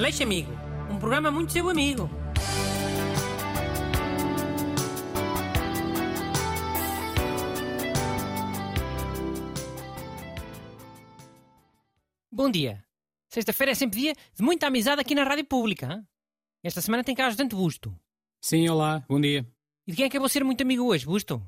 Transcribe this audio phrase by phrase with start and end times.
[0.00, 0.50] Aleixo Amigo,
[0.90, 2.08] um programa muito seu amigo.
[12.32, 12.82] Bom dia.
[13.28, 15.92] Sexta-feira é sempre dia de muita amizade aqui na Rádio Pública.
[15.92, 16.02] hein?
[16.64, 17.94] Esta semana tem cá ajudante Busto.
[18.40, 19.46] Sim, olá, bom dia.
[19.86, 21.42] E de quem é que eu vou ser muito amigo hoje, Busto?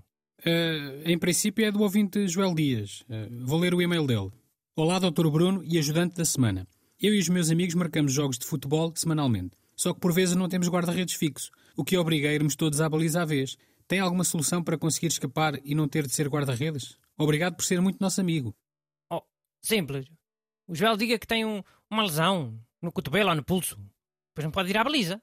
[0.44, 3.02] Eh, em princípio é do ouvinte Joel Dias.
[3.08, 4.30] Eh, vou ler o e-mail dele.
[4.76, 5.30] Olá, Dr.
[5.30, 6.68] Bruno e ajudante da semana.
[7.02, 9.56] Eu e os meus amigos marcamos jogos de futebol semanalmente.
[9.76, 12.88] Só que por vezes não temos guarda-redes fixo, o que obriga a irmos todos à
[12.88, 13.56] baliza à vez.
[13.88, 16.96] Tem alguma solução para conseguir escapar e não ter de ser guarda-redes?
[17.18, 18.54] Obrigado por ser muito nosso amigo.
[19.10, 19.22] Oh,
[19.60, 20.06] simples.
[20.68, 23.76] O Joel diga que tem um- uma lesão no cotovelo ou no pulso.
[24.34, 25.20] Pois não pode ir à baliza.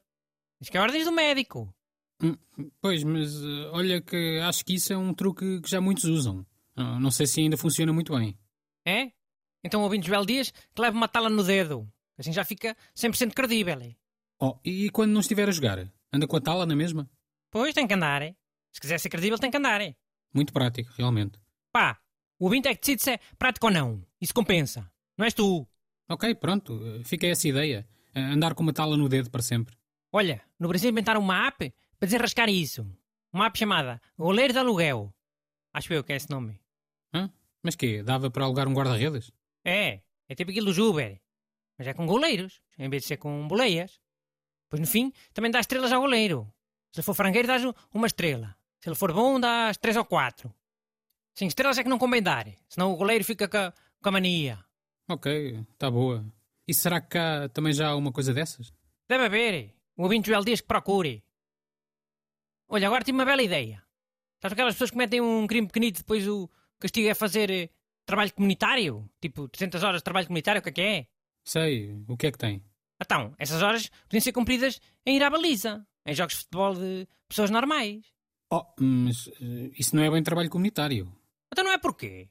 [0.60, 1.74] Diz que é ordens do médico.
[2.22, 2.36] Hum,
[2.82, 6.46] Pois, mas eh, olha que acho que isso é um truque que já muitos usam.
[6.76, 8.38] Ah, Não sei se ainda funciona muito bem.
[8.86, 9.12] É?
[9.64, 11.88] Então ouvindo Joel Dias que leva uma tala no dedo.
[12.18, 13.78] Assim já fica 100% credível.
[14.40, 15.90] Oh, e quando não estiver a jogar?
[16.12, 17.10] Anda com a tala na mesma?
[17.52, 18.36] Pois tem que andar, é?
[18.72, 19.96] Se quiser ser credível tem que andar, é?
[20.34, 21.40] Muito prático, realmente.
[21.72, 22.00] Pá,
[22.38, 24.06] o ouvinte é que decide se é prático ou não.
[24.22, 24.90] Isso compensa.
[25.18, 25.68] Não és tu.
[26.08, 27.88] Ok, pronto, fica essa ideia.
[28.14, 29.76] Eh, Andar com uma tala no dedo para sempre.
[30.12, 32.86] Olha, no Brasil inventaram uma app para desenrascar isso.
[33.32, 35.14] Uma app chamada Goleiro de Aluguel.
[35.74, 36.60] Acho eu que é esse nome.
[37.14, 37.30] Hã?
[37.62, 38.02] Mas quê?
[38.02, 39.32] Dava para alugar um guarda-redes?
[39.64, 41.20] É, é tipo aquilo do Uber.
[41.78, 44.00] Mas é com goleiros, em vez de ser com boleias.
[44.70, 46.52] Pois no fim, também dá estrelas ao goleiro.
[46.92, 48.56] Se ele for frangueiro, dás uma estrela.
[48.82, 50.54] Se ele for bom, dás três ou quatro.
[51.36, 54.64] Cinco estrelas é que não convém dar, senão o goleiro fica com, com a mania.
[55.08, 56.26] Ok, tá boa.
[56.68, 58.74] E será que cá também já há uma coisa dessas?
[59.08, 59.76] Deve haver.
[59.96, 61.24] O ouvinte Joel diz que procure.
[62.68, 63.84] Olha, agora tive uma bela ideia.
[64.42, 67.70] Sabes aquelas pessoas que cometem um crime pequenito e depois o castigo é fazer eh,
[68.10, 69.10] trabalho comunitário?
[69.22, 71.08] Tipo, 300 horas de trabalho comunitário, o que é que é?
[71.46, 72.64] Sei, o que é que tem?
[73.02, 77.08] Então, essas horas podiam ser cumpridas em ir à baliza, em jogos de futebol de
[77.28, 78.06] pessoas normais.
[78.52, 81.12] Oh, mas eh, isso não é bem trabalho comunitário.
[81.52, 82.28] Então não é porquê.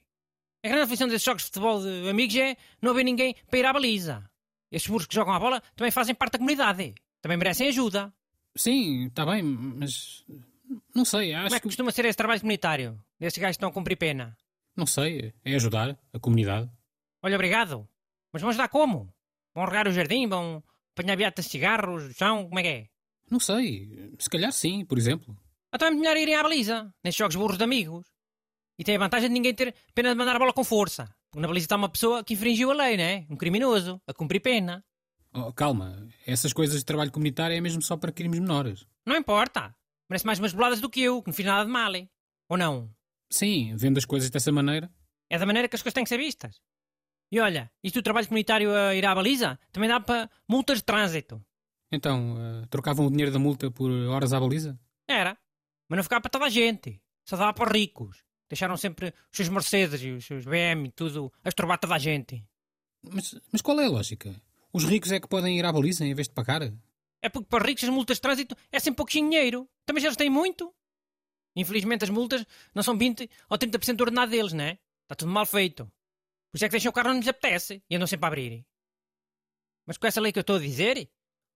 [0.65, 3.67] A grande aflição desses jogos de futebol de amigos é não haver ninguém para ir
[3.67, 4.29] à baliza.
[4.71, 6.95] Esses burros que jogam a bola também fazem parte da comunidade.
[7.23, 8.13] Também merecem ajuda.
[8.57, 10.25] Sim, está bem, mas
[10.95, 13.01] não sei, acho Como é que costuma ser esse trabalho comunitário?
[13.19, 14.37] Desses gajos que estão a cumprir pena.
[14.79, 16.71] Não sei, é ajudar a comunidade.
[17.23, 17.87] Olha, obrigado.
[18.33, 19.13] Mas vão ajudar como?
[19.55, 20.29] Vão regar o jardim?
[20.29, 20.63] Vão
[20.97, 22.05] apanhar beatas de cigarros?
[22.09, 22.47] do chão?
[22.47, 22.87] Como é que é?
[23.31, 25.37] Não sei, se calhar sim, por exemplo.
[25.75, 28.07] Então é melhor irem à baliza, nesses jogos burros de amigos.
[28.79, 31.13] E tem a vantagem de ninguém ter pena de mandar a bola com força.
[31.31, 33.27] Porque na baliza está uma pessoa que infringiu a lei, né?
[33.29, 34.83] Um criminoso, a cumprir pena.
[35.35, 38.87] Oh, calma, essas coisas de trabalho comunitário é mesmo só para crimes menores.
[39.05, 39.75] Não importa.
[40.09, 41.95] Merece mais umas boladas do que eu, que não fiz nada de mal.
[41.95, 42.09] hein?
[42.49, 42.91] Ou não?
[43.31, 44.91] Sim, vendo as coisas dessa maneira.
[45.31, 46.61] É da maneira que as coisas têm que ser vistas.
[47.31, 50.85] E olha, isto do trabalho comunitário a ir à baliza também dá para multas de
[50.85, 51.45] trânsito.
[51.93, 54.79] Então, eh, trocavam o dinheiro da multa por horas à baliza?
[55.07, 55.37] Era.
[55.89, 57.01] Mas não ficava para toda a gente.
[57.25, 58.25] Só dava para os ricos.
[58.49, 61.99] Deixaram sempre os seus Mercedes e os seus BM e tudo a estorbar toda a
[61.99, 62.43] gente.
[63.03, 64.35] Mas, mas qual é a lógica?
[64.73, 66.63] Os ricos é que podem ir à baliza em vez de pagar?
[67.21, 69.69] É porque para os ricos as multas de trânsito é sempre pouquinho dinheiro.
[69.85, 70.75] Também já eles têm muito.
[71.59, 74.79] Infelizmente as multas não são 20 ou 30% do ordenado deles, né?
[75.03, 75.85] Está tudo mal feito.
[76.51, 78.67] Por isso é que deixam o carro onde lhes apetece e andam sempre a abrir.
[79.87, 81.11] Mas com essa lei que eu estou a dizer,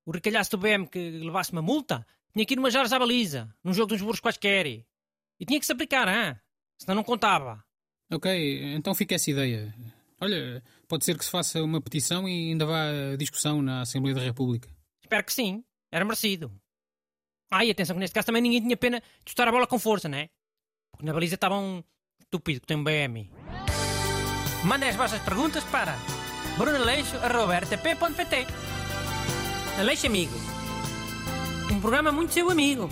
[0.05, 3.55] o recalhaço do BM que levasse uma multa tinha que ir umas horas à baliza,
[3.63, 4.67] num jogo de uns burros quaisquer.
[4.67, 6.37] E tinha que se aplicar, hein?
[6.79, 7.65] senão não contava.
[8.11, 9.73] Ok, então fica essa ideia.
[10.21, 14.15] Olha, pode ser que se faça uma petição e ainda vá a discussão na Assembleia
[14.15, 14.69] da República.
[15.03, 15.65] Espero que sim.
[15.91, 16.51] Era merecido.
[17.55, 19.79] Ah, e atenção que neste caso também ninguém tinha pena de chutar a bola com
[19.79, 20.31] força, né?
[20.91, 21.85] Porque na baliza estava um
[22.19, 23.31] estúpido que tem um BM.
[24.65, 25.95] Mandem as vossas perguntas para
[26.57, 28.47] brunaleixo.rtp.pt
[29.79, 30.33] Aleixo Amigo.
[31.71, 32.89] Um programa muito seu amigo.